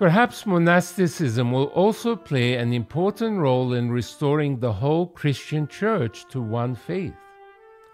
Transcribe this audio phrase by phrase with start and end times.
[0.00, 6.40] Perhaps monasticism will also play an important role in restoring the whole Christian church to
[6.40, 7.12] one faith,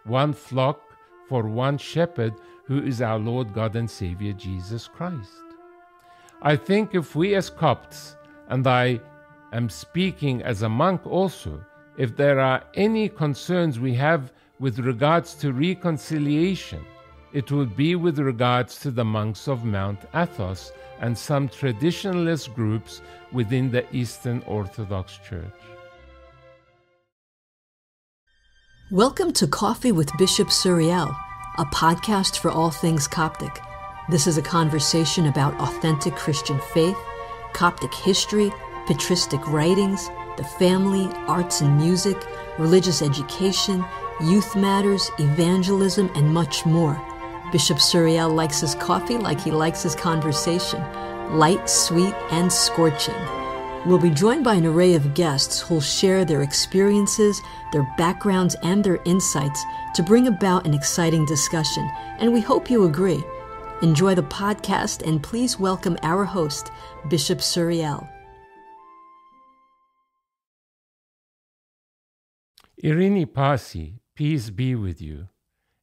[0.04, 0.80] one flock
[1.28, 5.42] for one shepherd who is our Lord God and Savior Jesus Christ.
[6.42, 8.14] I think if we as Copts,
[8.50, 9.00] and I
[9.52, 11.60] am speaking as a monk also,
[11.98, 16.86] if there are any concerns we have with regards to reconciliation,
[17.36, 23.02] it would be with regards to the monks of Mount Athos and some traditionalist groups
[23.30, 25.52] within the Eastern Orthodox Church.
[28.90, 31.14] Welcome to Coffee with Bishop Suriel,
[31.58, 33.60] a podcast for all things Coptic.
[34.08, 36.96] This is a conversation about authentic Christian faith,
[37.52, 38.50] Coptic history,
[38.86, 42.16] patristic writings, the family, arts and music,
[42.58, 43.84] religious education,
[44.22, 46.98] youth matters, evangelism, and much more.
[47.52, 50.82] Bishop Suriel likes his coffee like he likes his conversation
[51.30, 53.14] light, sweet, and scorching.
[53.84, 57.40] We'll be joined by an array of guests who'll share their experiences,
[57.72, 59.62] their backgrounds, and their insights
[59.94, 63.22] to bring about an exciting discussion, and we hope you agree.
[63.82, 66.72] Enjoy the podcast and please welcome our host,
[67.08, 68.08] Bishop Suriel.
[72.82, 75.28] Irini Pasi, peace be with you.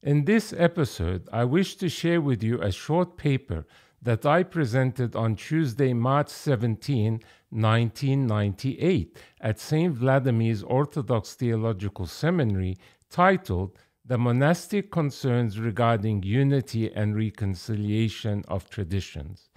[0.04, 3.66] In this episode, I wish to share with you a short paper
[4.02, 9.94] that I presented on Tuesday, March 17, 1998, at St.
[9.94, 12.76] Vladimir's Orthodox Theological Seminary
[13.08, 19.48] titled The Monastic Concerns Regarding Unity and Reconciliation of Traditions.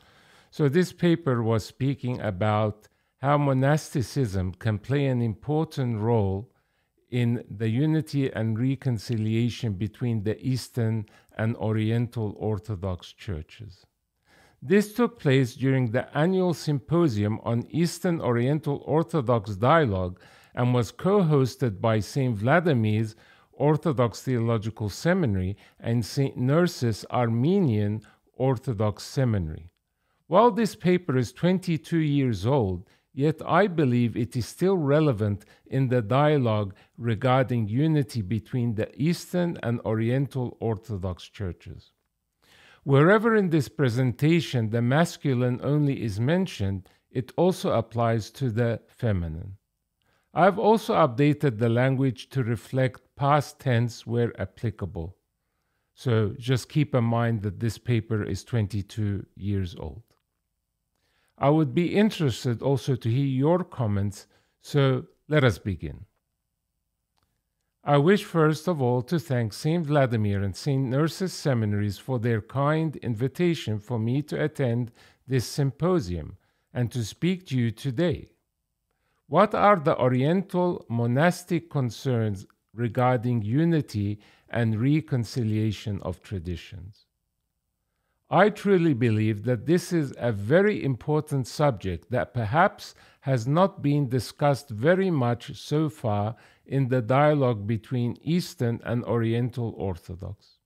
[0.50, 6.50] So, this paper was speaking about how monasticism can play an important role
[7.10, 11.06] in the unity and reconciliation between the Eastern
[11.38, 13.86] and Oriental Orthodox churches.
[14.62, 20.20] This took place during the annual symposium on Eastern Oriental Orthodox dialogue
[20.56, 22.36] and was co hosted by St.
[22.36, 23.16] Vladimir's
[23.54, 26.38] Orthodox Theological Seminary and St.
[26.38, 28.02] Nersess Armenian
[28.34, 29.70] Orthodox Seminary.
[30.28, 32.86] While this paper is 22 years old,
[33.17, 39.58] Yet I believe it is still relevant in the dialogue regarding unity between the Eastern
[39.64, 41.94] and Oriental Orthodox churches.
[42.83, 49.58] Wherever in this presentation the masculine only is mentioned, it also applies to the feminine.
[50.32, 55.17] I've also updated the language to reflect past tense where applicable.
[55.95, 60.04] So just keep in mind that this paper is 22 years old.
[61.37, 64.27] I would be interested also to hear your comments,
[64.61, 66.05] so let us begin.
[67.83, 69.86] I wish first of all to thank St.
[69.86, 70.83] Vladimir and St.
[70.83, 74.92] Nersess seminaries for their kind invitation for me to attend
[75.25, 76.37] this symposium
[76.73, 78.27] and to speak to you today.
[79.27, 84.19] What are the Oriental monastic concerns regarding unity
[84.49, 87.07] and reconciliation of traditions?
[88.30, 94.10] I truly believe that this is a very important subject that perhaps has not been
[94.10, 96.36] discussed very much so far
[96.66, 100.58] in the dialogue between Eastern and Oriental Orthodox.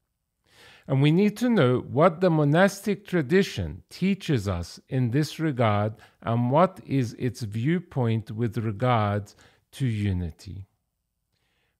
[0.88, 6.50] And we need to know what the monastic tradition teaches us in this regard and
[6.50, 9.36] what is its viewpoint with regards
[9.74, 10.66] to unity.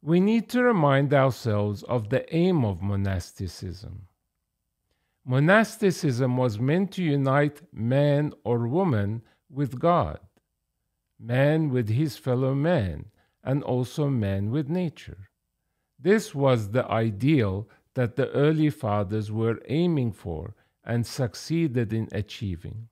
[0.04, 4.08] We need to remind ourselves of the aim of monasticism.
[5.26, 10.20] Monasticism was meant to unite man or woman with God,
[11.20, 13.06] man with his fellow man,
[13.44, 15.30] and also man with nature.
[16.00, 22.88] This was the ideal that the early fathers were aiming for and succeeded in achieving.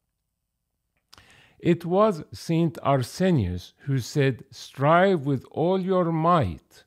[1.57, 6.84] It was Saint Arsenius who said, Strive with all your might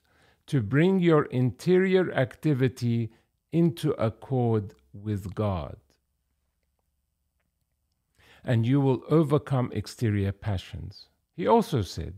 [0.46, 3.10] to bring your interior activity
[3.52, 5.76] into accord with God.
[8.44, 11.06] And you will overcome exterior passions.
[11.34, 12.14] He also said,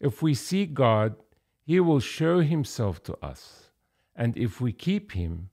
[0.00, 1.14] If we seek God,
[1.64, 3.70] He will show Himself to us.
[4.16, 5.50] And if we keep Him,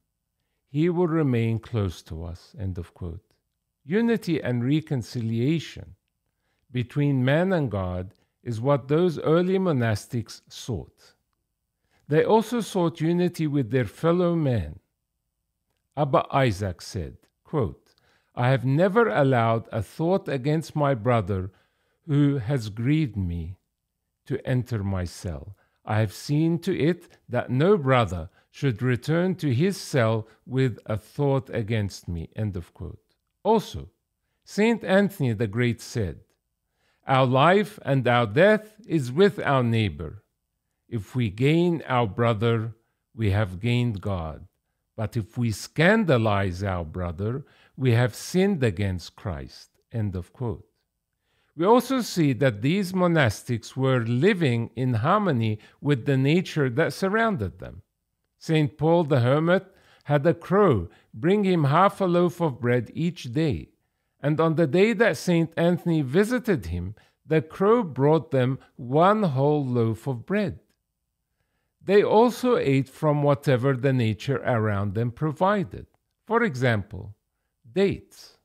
[0.69, 2.55] He will remain close to us.
[2.59, 3.21] End of quote.
[3.85, 5.95] Unity and reconciliation
[6.71, 11.13] between man and God is what those early monastics sought.
[12.07, 14.79] They also sought unity with their fellow men
[15.97, 17.95] Abba Isaac said, quote,
[18.35, 21.49] I have never allowed a thought against my brother
[22.07, 23.57] who has grieved me
[24.27, 25.55] to enter my cell.
[25.83, 30.97] I have seen to it that no brother should return to his cell with a
[30.97, 32.29] thought against me.
[32.35, 33.15] End of quote.
[33.43, 33.89] Also,
[34.45, 36.19] Saint Anthony the Great said,
[37.07, 40.23] Our life and our death is with our neighbor.
[40.87, 42.75] If we gain our brother,
[43.15, 44.47] we have gained God.
[44.97, 47.45] But if we scandalize our brother,
[47.77, 49.69] we have sinned against Christ.
[49.93, 50.65] End of quote.
[51.55, 57.59] We also see that these monastics were living in harmony with the nature that surrounded
[57.59, 57.83] them.
[58.39, 58.77] St.
[58.77, 59.65] Paul the Hermit
[60.03, 63.69] had a crow bring him half a loaf of bread each day,
[64.19, 65.51] and on the day that St.
[65.57, 66.95] Anthony visited him,
[67.25, 70.59] the crow brought them one whole loaf of bread.
[71.87, 75.87] They also ate from whatever the nature around them provided.
[76.25, 77.15] For example,
[77.71, 78.37] dates.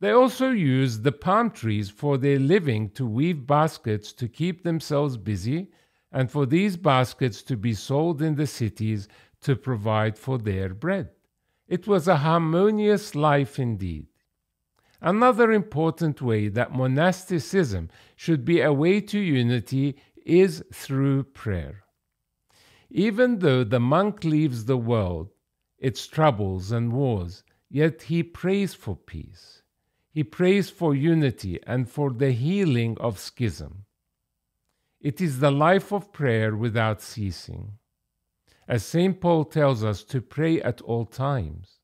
[0.00, 5.16] They also used the palm trees for their living to weave baskets to keep themselves
[5.16, 5.68] busy
[6.12, 9.08] and for these baskets to be sold in the cities
[9.40, 11.08] to provide for their bread.
[11.68, 14.08] It was a harmonious life indeed.
[15.00, 19.96] Another important way that monasticism should be a way to unity
[20.26, 21.81] is through prayer.
[22.94, 25.30] Even though the monk leaves the world,
[25.78, 29.62] its troubles and wars, yet he prays for peace.
[30.10, 33.86] He prays for unity and for the healing of schism.
[35.00, 37.78] It is the life of prayer without ceasing.
[38.68, 39.18] As St.
[39.18, 41.78] Paul tells us to pray at all times.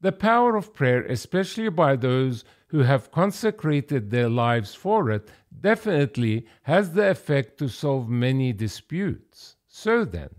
[0.00, 5.28] The power of prayer, especially by those who have consecrated their lives for it,
[5.60, 9.55] definitely has the effect to solve many disputes.
[9.78, 10.30] So then,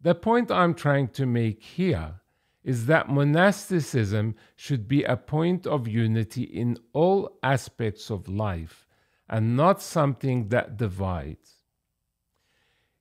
[0.00, 2.22] the point I'm trying to make here
[2.64, 8.88] is that monasticism should be a point of unity in all aspects of life
[9.28, 11.60] and not something that divides.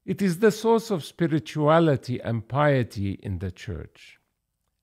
[0.05, 4.19] It is the source of spirituality and piety in the Church.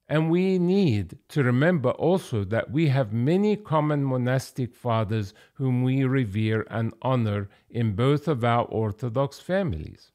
[0.08, 6.02] And we need to remember also that we have many common monastic fathers whom we
[6.02, 10.09] revere and honor in both of our Orthodox families.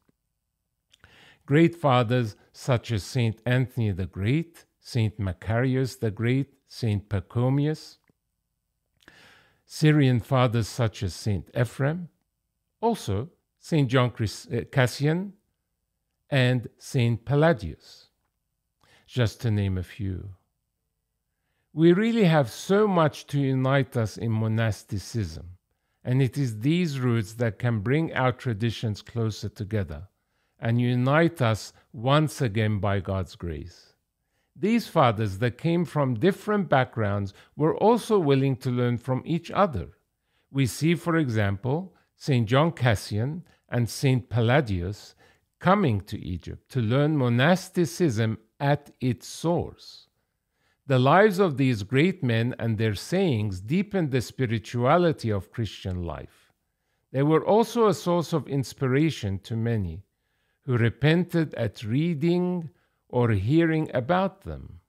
[1.45, 7.97] Great fathers such as Saint Anthony the Great, Saint Macarius the Great, Saint Pachomius,
[9.65, 12.07] Syrian fathers such as Saint Ephrem,
[12.81, 15.33] also Saint John uh, Cassian,
[16.29, 18.09] and Saint Palladius,
[19.05, 20.29] just to name a few.
[21.73, 25.57] We really have so much to unite us in monasticism,
[26.03, 30.07] and it is these roots that can bring our traditions closer together
[30.59, 33.93] and unite us once again by God's grace.
[34.55, 39.89] These fathers that came from different backgrounds were also willing to learn from each other.
[40.49, 42.47] We see, for example, St.
[42.47, 44.29] John Cassian and St.
[44.29, 45.15] Palladius
[45.59, 50.07] coming to Egypt to learn monasticism at its source.
[50.87, 56.53] The lives of these great men and their sayings deepened the spirituality of Christian life.
[57.11, 60.04] They were also a source of inspiration to many
[60.65, 62.69] who repented at reading
[63.09, 64.79] or hearing about them.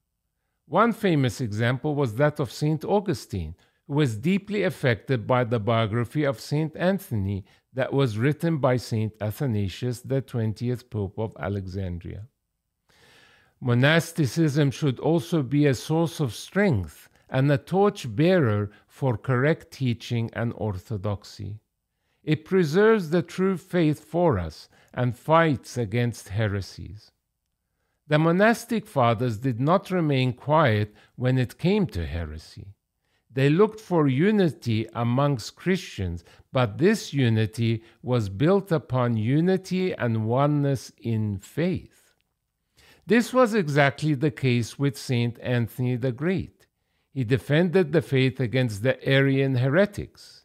[0.67, 2.85] One famous example was that of St.
[2.85, 3.55] Augustine,
[3.87, 6.75] who was deeply affected by the biography of St.
[6.77, 9.13] Anthony that was written by St.
[9.21, 12.27] Athanasius, the 20th Pope of Alexandria.
[13.61, 20.31] Monasticism should also be a source of strength and a torch bearer for correct teaching
[20.33, 21.61] and orthodoxy.
[22.23, 27.13] It preserves the true faith for us and fights against heresies.
[28.09, 32.75] The monastic fathers did not remain quiet when it came to heresy.
[33.31, 40.91] They looked for unity amongst Christians, but this unity was built upon unity and oneness
[40.97, 42.15] in faith.
[43.07, 46.67] This was exactly the case with Saint Anthony the Great.
[47.13, 50.45] He defended the faith against the Arian heretics.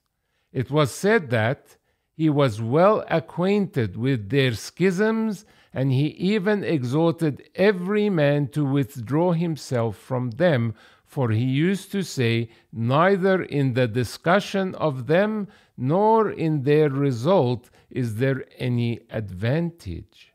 [0.52, 1.78] It was said that
[2.22, 9.32] he was well acquainted with their schisms, and he even exhorted every man to withdraw
[9.32, 16.30] himself from them, for he used to say, Neither in the discussion of them nor
[16.30, 20.32] in their result is there any advantage.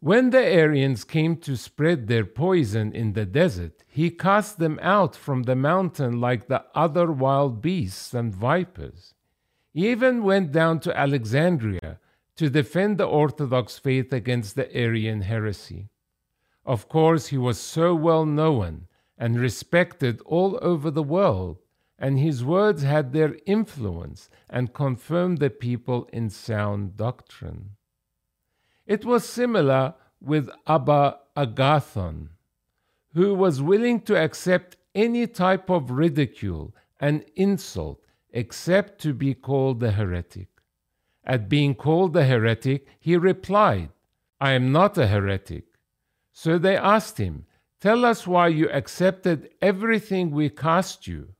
[0.00, 5.16] When the Arians came to spread their poison in the desert, he cast them out
[5.16, 9.14] from the mountain like the other wild beasts and vipers.
[9.72, 12.00] He even went down to Alexandria
[12.36, 15.90] to defend the Orthodox faith against the Arian heresy.
[16.64, 21.58] Of course, he was so well known and respected all over the world,
[21.98, 27.76] and his words had their influence and confirmed the people in sound doctrine.
[28.86, 32.30] It was similar with Abba Agathon,
[33.14, 38.00] who was willing to accept any type of ridicule and insult
[38.32, 40.48] except to be called a heretic.
[41.24, 43.90] At being called a heretic, he replied,
[44.40, 45.64] I am not a heretic.
[46.32, 47.46] So they asked him,
[47.80, 51.34] Tell us why you accepted everything we cast you,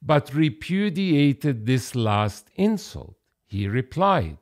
[0.00, 3.16] but repudiated this last insult.
[3.46, 4.38] He replied,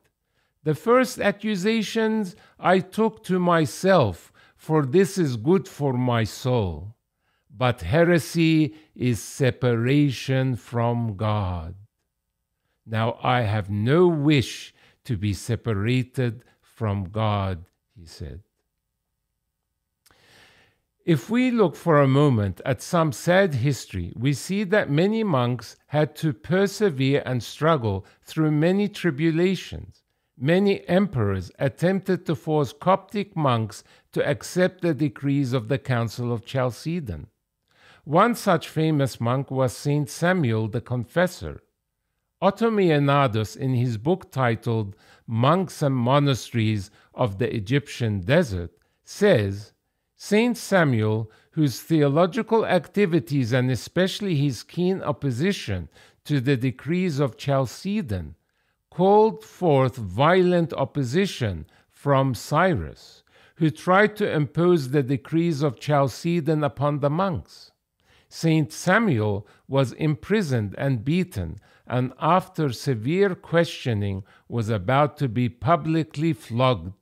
[0.65, 6.95] The first accusations I took to myself, for this is good for my soul.
[7.55, 11.75] But heresy is separation from God.
[12.87, 18.41] Now I have no wish to be separated from God, he said.
[21.05, 25.77] If we look for a moment at some sad history, we see that many monks
[25.89, 30.03] had to persevere and struggle through many tribulations.
[30.39, 33.83] Many emperors attempted to force Coptic monks
[34.13, 37.27] to accept the decrees of the Council of Chalcedon.
[38.05, 41.63] One such famous monk was Saint Samuel the Confessor.
[42.41, 48.73] Otto Meinardus, in his book titled Monks and Monasteries of the Egyptian Desert,
[49.05, 49.73] says
[50.17, 55.89] Saint Samuel, whose theological activities and especially his keen opposition
[56.25, 58.35] to the decrees of Chalcedon
[58.91, 63.23] called forth violent opposition from Cyrus,
[63.57, 67.72] who tried to impose the decrees of Chalcedon upon the monks.
[68.35, 76.33] Saint Samuel was imprisoned and beaten, and after severe questioning was about to be publicly
[76.33, 76.95] flogged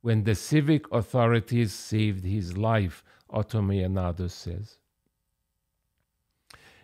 [0.00, 4.78] when the civic authorities saved his life, Otto Meinardus says.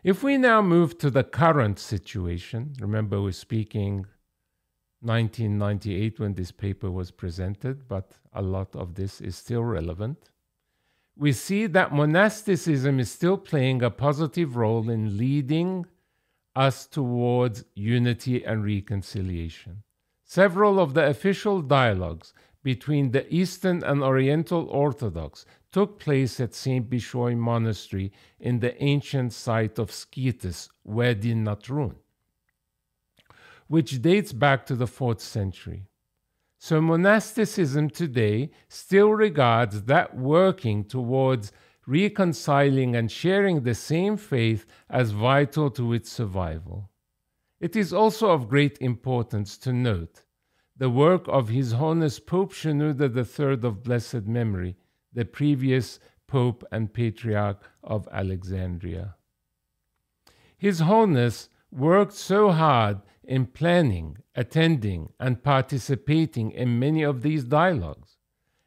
[0.05, 4.07] If we now move to the current situation, remember we're speaking
[5.01, 10.31] 1998 when this paper was presented, but a lot of this is still relevant.
[11.17, 15.87] We see that monasticism is still playing a positive role in leading
[16.57, 19.83] us towards unity and reconciliation.
[20.25, 26.89] Several of the official dialogues between the Eastern and Oriental Orthodox took place at St.
[26.89, 31.97] Bishoy Monastery in the ancient site of Scetis, Wadi Natrun,
[33.69, 35.87] which dates back to the 4th century.
[36.65, 41.51] So, monasticism today still regards that working towards
[41.89, 46.89] reconciling and sharing the same faith as vital to its survival.
[47.59, 50.23] It is also of great importance to note
[50.77, 54.77] the work of His Holiness Pope Shenouda III of blessed memory,
[55.13, 59.17] the previous Pope and Patriarch of Alexandria.
[60.57, 68.19] His Holiness worked so hard in planning, attending, and participating in many of these dialogues.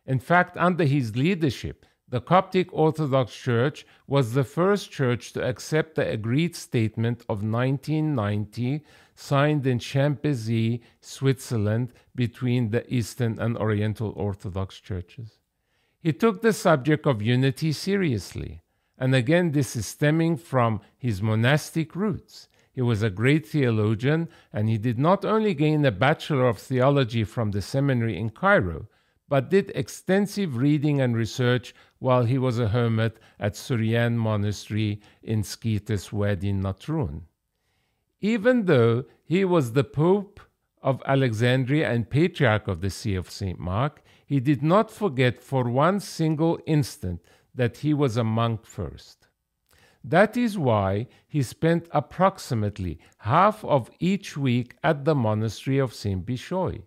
[0.06, 5.96] In fact, under his leadership, the Coptic Orthodox Church was the first church to accept
[5.96, 8.84] the agreed statement of 1990
[9.16, 15.40] signed in Chambésy, Switzerland, between the Eastern and Oriental Orthodox churches.
[16.00, 18.62] He took the subject of unity seriously,
[18.98, 22.48] and again, this is stemming from his monastic roots.
[22.76, 27.24] He was a great theologian, and he did not only gain a Bachelor of Theology
[27.24, 28.90] from the seminary in Cairo,
[29.30, 35.42] but did extensive reading and research while he was a hermit at Suryan Monastery in
[35.42, 37.22] Scetis Wadi Natrun.
[38.20, 40.42] Even though he was the Pope
[40.82, 43.58] of Alexandria and Patriarch of the See of St.
[43.58, 47.22] Mark, he did not forget for one single instant
[47.54, 49.25] that he was a monk first.
[50.08, 56.24] That is why he spent approximately half of each week at the monastery of St.
[56.24, 56.84] Bishoy.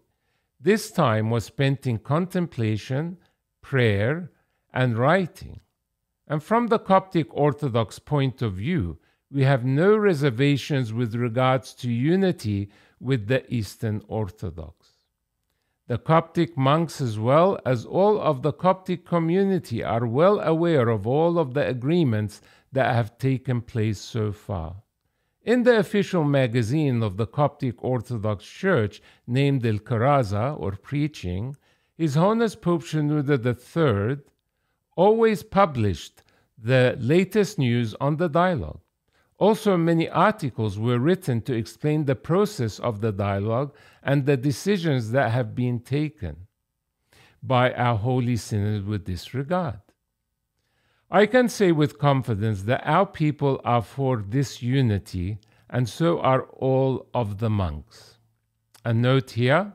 [0.61, 3.19] This time was spent in contemplation,
[3.61, 4.31] prayer,
[4.73, 5.59] and writing.
[6.29, 8.99] And from the Coptic Orthodox point of view,
[9.33, 12.71] we have no reservations with regards to unity
[13.01, 14.91] with the Eastern Orthodox.
[15.89, 21.07] The Coptic monks, as well as all of the Coptic community, are well aware of
[21.07, 24.83] all of the agreements that have taken place so far.
[25.43, 31.57] In the official magazine of the Coptic Orthodox Church, named El Karaza, or Preaching,
[31.97, 34.19] His Holiness Pope Shenouda III
[34.97, 36.23] always published
[36.59, 38.81] the latest news on the dialogue.
[39.39, 45.13] Also, many articles were written to explain the process of the dialogue and the decisions
[45.13, 46.49] that have been taken
[47.43, 49.81] by our Holy Synod with this regard.
[51.11, 55.39] I can say with confidence that our people are for this unity,
[55.71, 58.19] and so are all of the monks.
[58.85, 59.73] A note here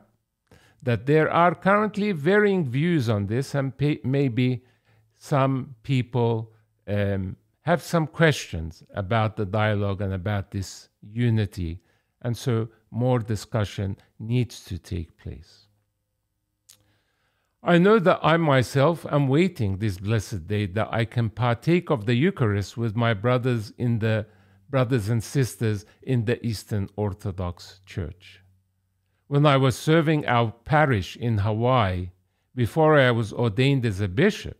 [0.82, 3.72] that there are currently varying views on this, and
[4.04, 4.64] maybe
[5.18, 6.52] some people
[6.86, 11.80] um, have some questions about the dialogue and about this unity.
[12.22, 15.63] And so more discussion needs to take place.
[17.66, 22.04] I know that I myself am waiting this blessed day that I can partake of
[22.04, 24.26] the Eucharist with my brothers in the
[24.68, 28.42] brothers and sisters in the Eastern Orthodox Church.
[29.28, 32.10] When I was serving our parish in Hawaii
[32.54, 34.58] before I was ordained as a bishop,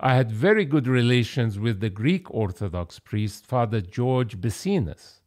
[0.00, 5.20] I had very good relations with the Greek Orthodox priest, Father George Bessinas.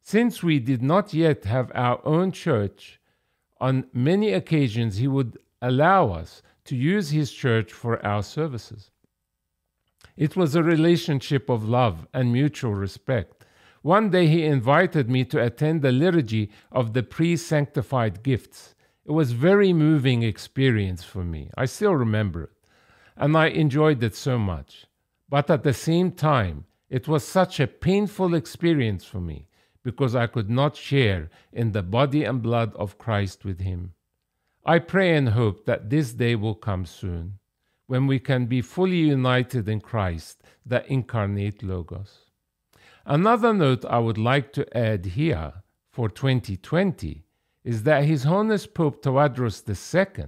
[0.00, 3.00] Since we did not yet have our own church,
[3.62, 8.90] on many occasions he would allow us to use his church for our services.
[10.16, 13.46] It was a relationship of love and mutual respect.
[13.80, 18.74] One day he invited me to attend the liturgy of the pre-sanctified gifts.
[19.06, 21.50] It was a very moving experience for me.
[21.56, 22.50] I still remember it
[23.16, 24.86] and I enjoyed it so much.
[25.28, 29.46] But at the same time, it was such a painful experience for me
[29.82, 33.94] because I could not share in the body and blood of Christ with him.
[34.64, 37.38] I pray and hope that this day will come soon
[37.86, 42.30] when we can be fully united in Christ, the incarnate Logos.
[43.04, 45.52] Another note I would like to add here
[45.90, 47.24] for 2020
[47.64, 50.26] is that His Holiness Pope Tawadros II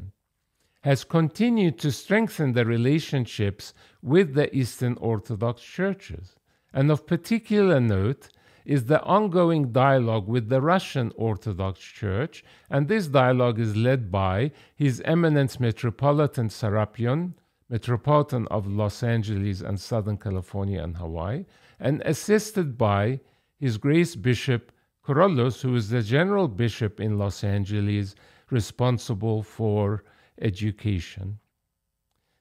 [0.82, 3.72] has continued to strengthen the relationships
[4.02, 6.34] with the Eastern Orthodox churches.
[6.72, 8.28] And of particular note
[8.64, 14.52] is the ongoing dialogue with the Russian Orthodox Church, and this dialogue is led by
[14.74, 17.34] His Eminence Metropolitan Serapion,
[17.68, 21.44] Metropolitan of Los Angeles and Southern California and Hawaii,
[21.78, 23.20] and assisted by
[23.58, 24.72] His Grace Bishop
[25.04, 28.14] Kyrillos, who is the General Bishop in Los Angeles,
[28.50, 30.04] responsible for
[30.40, 31.38] education.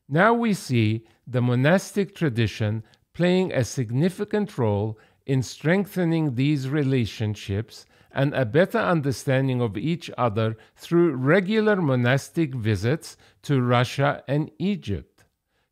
[0.08, 8.34] Now we see the monastic tradition playing a significant role in strengthening these relationships and
[8.34, 15.26] a better understanding of each other through regular monastic visits to Russia and Egypt,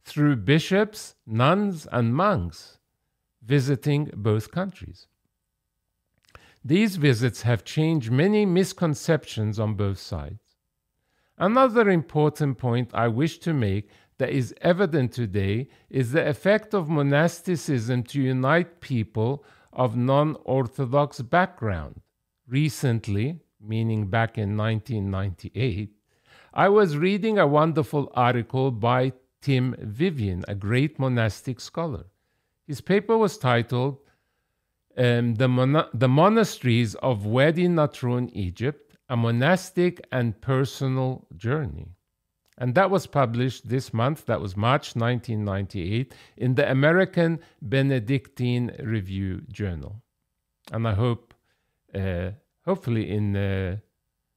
[0.04, 2.80] through bishops, nuns, and monks
[3.44, 5.08] visiting both countries.
[6.64, 10.58] These visits have changed many misconceptions on both sides.
[11.38, 13.90] Another important point I wish to make
[14.22, 21.22] that is evident today is the effect of monasticism to unite people of non Orthodox
[21.22, 22.02] background.
[22.48, 25.90] Recently, meaning back in 1998,
[26.54, 32.06] I was reading a wonderful article by Tim Vivian, a great monastic scholar.
[32.68, 33.98] His paper was titled
[35.00, 41.96] um, the, Mon- the Monasteries of Wadi Natrun, Egypt, a monastic and personal journey.
[42.62, 49.42] And that was published this month, that was March 1998, in the American Benedictine Review
[49.52, 50.04] Journal.
[50.72, 51.34] And I hope,
[51.96, 52.30] uh,
[52.64, 53.78] hopefully, in uh,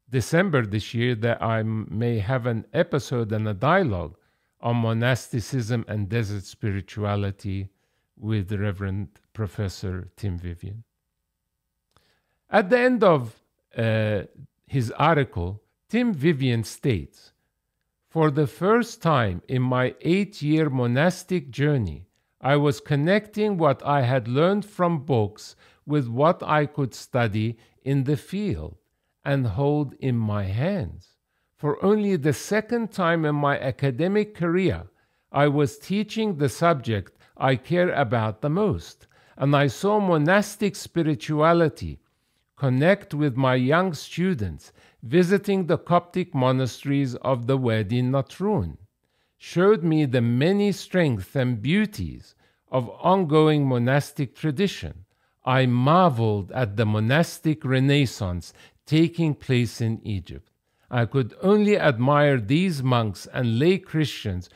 [0.08, 4.16] December this year, that I may have an episode and a dialogue
[4.58, 7.68] on monasticism and desert spirituality
[8.16, 10.84] with the Reverend Professor Tim Vivian.
[12.48, 13.38] At the end of
[13.76, 14.22] uh,
[14.66, 15.60] his article,
[15.90, 17.33] Tim Vivian states
[18.14, 22.06] For the first time in my eight year monastic journey,
[22.40, 28.04] I was connecting what I had learned from books with what I could study in
[28.04, 28.76] the field
[29.24, 31.16] and hold in my hands.
[31.56, 34.84] For only the second time in my academic career,
[35.32, 41.98] I was teaching the subject I care about the most, and I saw monastic spirituality
[42.56, 48.78] connect with my young students visiting the Coptic monasteries of the Wadi Natrun,
[49.36, 52.34] showed me the many strengths and beauties
[52.70, 55.04] of ongoing monastic tradition.
[55.44, 58.52] I marveled at the monastic renaissance
[58.86, 60.50] taking place in Egypt.
[60.90, 64.48] I could only admire these monks and lay Christians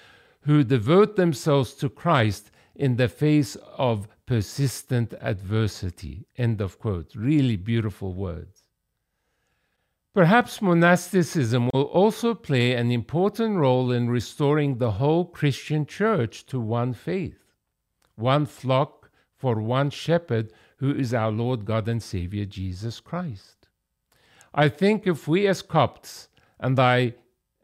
[0.42, 6.26] who devote themselves to Christ in the face of persistent adversity.
[6.36, 7.14] End of quote.
[7.14, 8.62] Really beautiful words.
[10.14, 16.58] Perhaps monasticism will also play an important role in restoring the whole Christian church to
[16.58, 17.52] one faith,
[18.16, 23.68] one flock for one shepherd who is our Lord God and Savior Jesus Christ.
[24.54, 27.14] I think if we as Copts, and I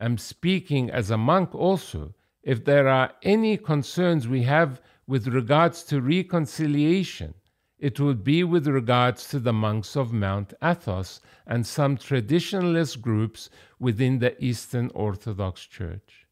[0.01, 5.83] am speaking as a monk also, if there are any concerns we have with regards
[5.85, 7.35] to reconciliation,
[7.79, 13.51] it would be with regards to the monks of Mount Athos and some traditionalist groups
[13.79, 16.27] within the Eastern Orthodox Church.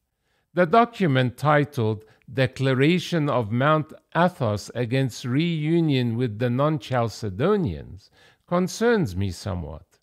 [0.55, 8.09] The document titled Declaration of Mount Athos Against Reunion with the Non Chalcedonians
[8.47, 9.99] concerns me somewhat.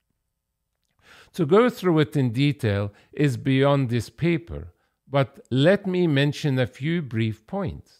[1.33, 4.73] To go through it in detail is beyond this paper,
[5.07, 7.98] but let me mention a few brief points.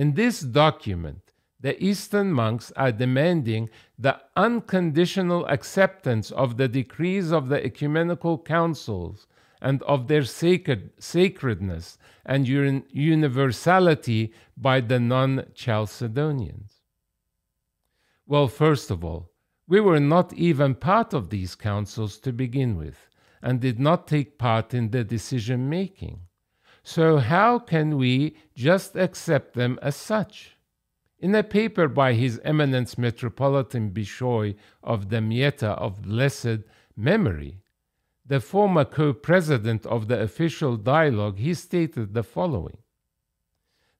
[0.00, 7.50] In this document, the Eastern monks are demanding the unconditional acceptance of the decrees of
[7.50, 9.26] the ecumenical councils
[9.60, 16.80] and of their sacred, sacredness and universality by the non Chalcedonians.
[18.26, 19.28] Well, first of all,
[19.68, 23.10] we were not even part of these councils to begin with
[23.42, 26.20] and did not take part in the decision making.
[26.82, 30.56] So, how can we just accept them as such?
[31.18, 36.60] In a paper by His Eminence Metropolitan Bishoy of Damietta of blessed
[36.96, 37.60] memory,
[38.24, 42.78] the former co president of the official dialogue, he stated the following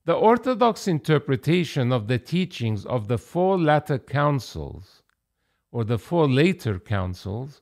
[0.05, 5.03] The Orthodox interpretation of the teachings of the four latter councils,
[5.71, 7.61] or the four later councils,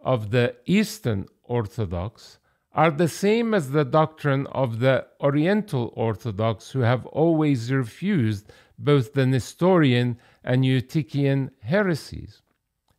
[0.00, 2.38] of the Eastern Orthodox
[2.74, 9.12] are the same as the doctrine of the Oriental Orthodox, who have always refused both
[9.12, 12.42] the Nestorian and Eutychian heresies.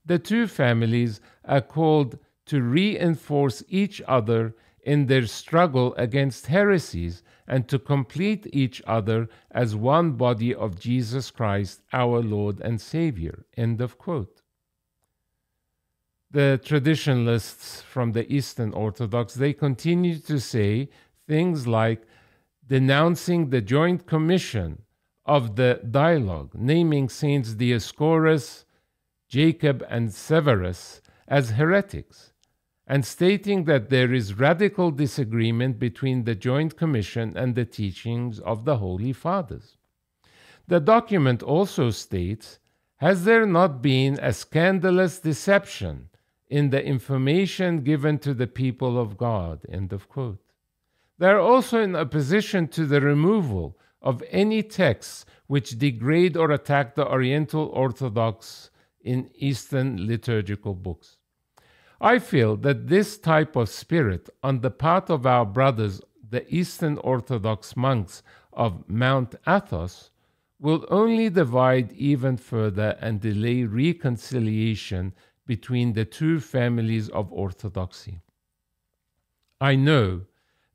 [0.06, 7.68] The two families are called to reinforce each other in their struggle against heresies and
[7.68, 13.46] to complete each other as one body of Jesus Christ, our Lord and Savior.
[13.58, 14.42] End of quote.
[16.36, 20.90] The traditionalists from the Eastern Orthodox, they continue to say
[21.30, 22.02] things like
[22.68, 24.82] denouncing the joint commission
[25.26, 28.66] of the dialogue, naming Saints Dioscorus,
[29.30, 32.34] Jacob, and Severus as heretics
[32.86, 38.66] and stating that there is radical disagreement between the Joint Commission and the teachings of
[38.66, 39.78] the Holy Fathers.
[40.68, 42.60] The document also states
[42.98, 46.10] Has there not been a scandalous deception
[46.50, 49.66] in the information given to the people of God?
[49.70, 50.40] End of quote.
[51.18, 56.96] They are also in opposition to the removal of any texts which degrade or attack
[56.96, 58.70] the Oriental Orthodox
[59.02, 61.18] in Eastern liturgical books.
[62.02, 66.98] I feel that this type of spirit on the part of our brothers, the Eastern
[66.98, 70.12] Orthodox monks of Mount Athos,
[70.60, 75.14] will only divide even further and delay reconciliation
[75.46, 78.20] between the two families of Orthodoxy.
[79.62, 80.22] I know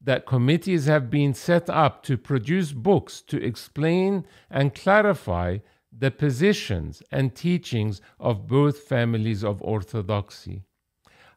[0.00, 5.58] that committees have been set up to produce books to explain and clarify
[5.96, 10.62] the positions and teachings of both families of Orthodoxy.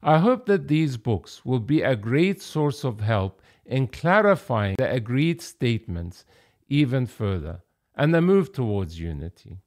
[0.01, 4.91] I hope that these books will be a great source of help in clarifying the
[4.91, 6.25] agreed statements
[6.67, 7.61] even further
[7.95, 9.57] and a move towards unity.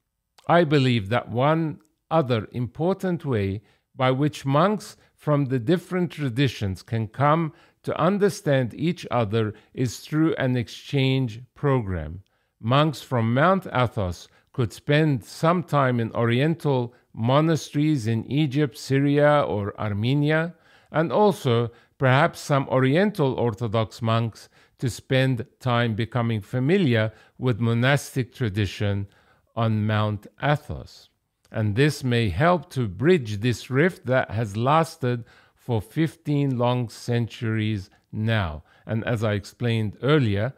[0.49, 3.63] I believe that one other important way
[3.95, 10.35] by which monks from the different traditions can come to understand each other is through
[10.35, 12.23] an exchange program.
[12.61, 19.79] Monks from Mount Athos could spend some time in Oriental monasteries in Egypt, Syria, or
[19.81, 20.55] Armenia,
[20.91, 29.07] and also perhaps some Oriental Orthodox monks to spend time becoming familiar with monastic tradition
[29.55, 31.09] on Mount Athos.
[31.51, 37.91] And this may help to bridge this rift that has lasted for 15 long centuries
[38.13, 38.63] now.
[38.87, 40.55] And as I explained earlier,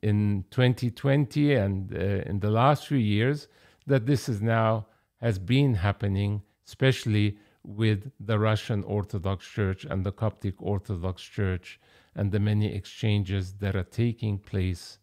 [0.00, 3.48] in 2020 and uh, in the last few years
[3.86, 4.86] that this is now
[5.20, 11.80] has been happening, especially with the Russian Orthodox Church and the Coptic Orthodox Church
[12.14, 14.98] and the many exchanges that are taking place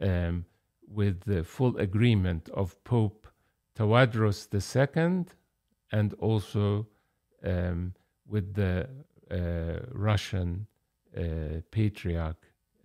[0.00, 0.44] um,
[0.86, 3.25] with the full agreement of Pope
[3.76, 5.26] Tawadros II
[5.92, 6.86] and also
[7.44, 7.94] um,
[8.28, 8.88] with the
[9.30, 10.66] uh, Russian
[11.16, 12.36] uh, Patriarch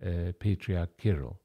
[0.04, 1.38] uh, Patriarch Kirill.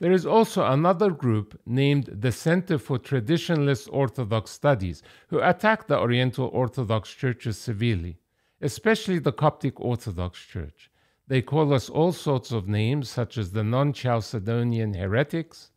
[0.00, 5.98] There is also another group named the Center for Traditionalist Orthodox Studies who attack the
[5.98, 8.18] Oriental Orthodox churches severely,
[8.60, 10.90] especially the Coptic Orthodox Church.
[11.28, 15.70] They call us all sorts of names, such as the non Chalcedonian heretics,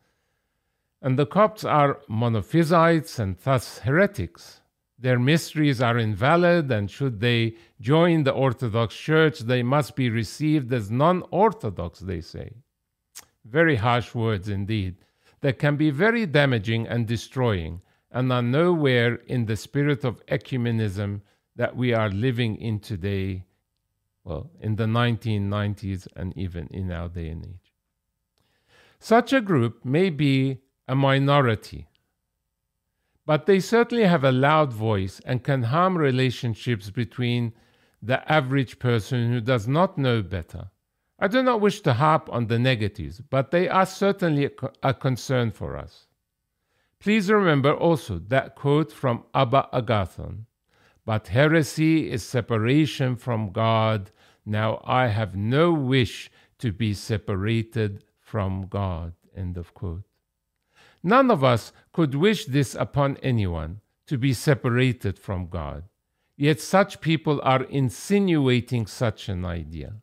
[1.01, 4.61] and the Copts are monophysites and thus heretics.
[4.99, 10.73] Their mysteries are invalid, and should they join the Orthodox Church, they must be received
[10.73, 12.53] as non Orthodox, they say.
[13.45, 14.95] Very harsh words indeed,
[15.41, 17.81] that can be very damaging and destroying,
[18.11, 21.21] and are nowhere in the spirit of ecumenism
[21.55, 23.45] that we are living in today,
[24.23, 27.73] well, in the 1990s and even in our day and age.
[28.99, 31.87] Such a group may be a minority,
[33.25, 37.53] but they certainly have a loud voice and can harm relationships between
[38.01, 40.69] the average person who does not know better.
[41.19, 44.49] I do not wish to harp on the negatives, but they are certainly
[44.83, 46.07] a concern for us.
[46.99, 50.45] Please remember also that quote from Abba Agathon
[51.05, 54.11] But heresy is separation from God.
[54.45, 59.13] Now I have no wish to be separated from God.
[59.35, 60.03] End of quote.
[61.03, 65.83] None of us could wish this upon anyone to be separated from God.
[66.35, 69.95] Yet such people are insinuating such an idea.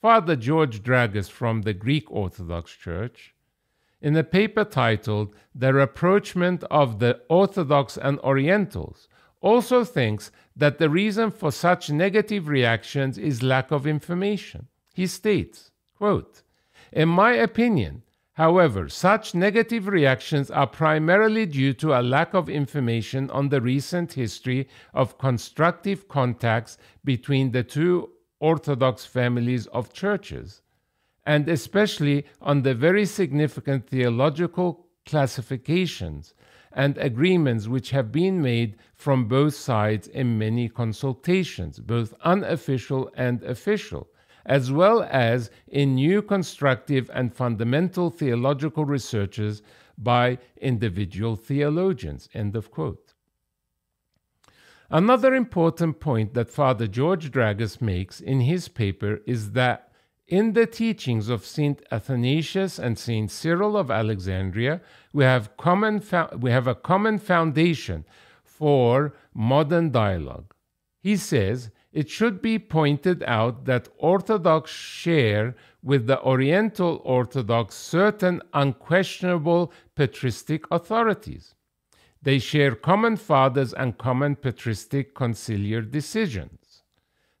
[0.00, 3.34] Father George Dragas from the Greek Orthodox Church,
[4.00, 9.08] in a paper titled The Rapprochement of the Orthodox and Orientals,
[9.40, 14.68] also thinks that the reason for such negative reactions is lack of information.
[14.94, 16.42] He states, quote,
[16.92, 18.02] In my opinion,
[18.34, 24.14] However, such negative reactions are primarily due to a lack of information on the recent
[24.14, 30.62] history of constructive contacts between the two Orthodox families of churches,
[31.24, 36.34] and especially on the very significant theological classifications
[36.72, 43.44] and agreements which have been made from both sides in many consultations, both unofficial and
[43.44, 44.08] official
[44.46, 49.62] as well as in new constructive and fundamental theological researches
[49.96, 52.28] by individual theologians.
[52.34, 53.14] End of quote.
[54.90, 59.90] Another important point that Father George Dragas makes in his paper is that
[60.26, 64.80] in the teachings of Saint Athanasius and Saint Cyril of Alexandria,
[65.12, 68.04] we have, common fo- we have a common foundation
[68.42, 70.54] for modern dialogue.
[71.00, 78.42] He says it should be pointed out that Orthodox share with the Oriental Orthodox certain
[78.52, 81.54] unquestionable patristic authorities.
[82.20, 86.82] They share common fathers and common patristic conciliar decisions.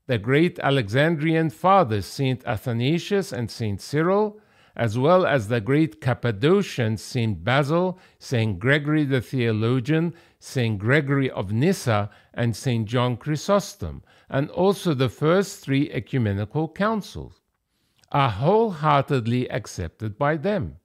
[0.06, 4.38] The great Alexandrian fathers, Saint Athanasius and Saint Cyril,
[4.76, 10.14] as well as the great Cappadocian Saint Basil, Saint Gregory the theologian,
[10.46, 17.40] Saint Gregory of Nyssa, and Saint John Chrysostom, and also the first three ecumenical councils,
[18.12, 20.76] are wholeheartedly accepted by them.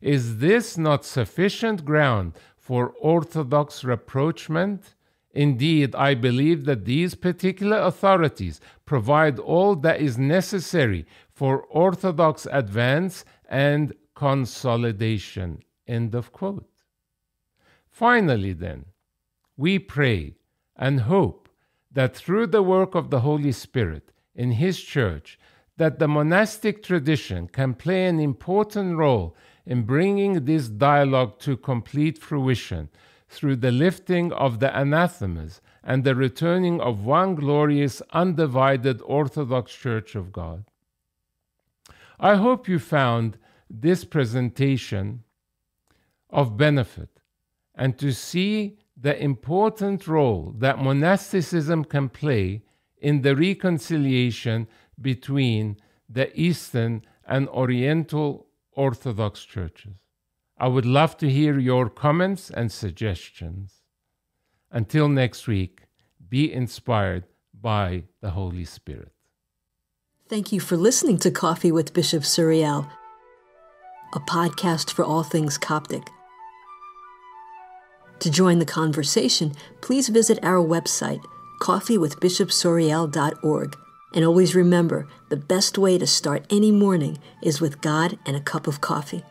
[0.00, 4.94] Is this not sufficient ground for orthodox rapprochement?
[5.32, 13.24] Indeed, I believe that these particular authorities provide all that is necessary for orthodox advance
[13.48, 15.64] and consolidation.
[15.88, 16.70] End of quote.
[17.90, 18.84] Finally, then,
[19.58, 20.36] we pray
[20.76, 21.48] and hope
[21.92, 25.38] that through the work of the Holy Spirit in His church,
[25.76, 32.18] that the monastic tradition can play an important role in bringing this dialogue to complete
[32.18, 32.88] fruition
[33.28, 40.14] through the lifting of the anathemas and the returning of one glorious, undivided Orthodox Church
[40.14, 40.64] of God.
[42.18, 45.24] I hope you found this presentation
[46.30, 47.20] of benefit
[47.74, 52.62] and to see the important role that monasticism can play
[53.00, 54.66] in the reconciliation
[55.00, 55.76] between
[56.08, 59.94] the Eastern and Oriental Orthodox churches.
[60.58, 63.82] I would love to hear your comments and suggestions.
[64.72, 65.82] Until next week,
[66.28, 67.24] be inspired
[67.58, 69.12] by the Holy Spirit.
[70.28, 72.90] Thank you for listening to Coffee with Bishop Suriel,
[74.14, 76.08] a podcast for all things Coptic.
[78.20, 81.20] To join the conversation, please visit our website,
[81.60, 83.76] coffeewithbishopsuriel.org.
[84.14, 88.40] And always remember the best way to start any morning is with God and a
[88.40, 89.22] cup of coffee.